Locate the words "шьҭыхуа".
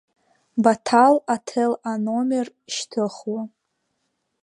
2.73-3.41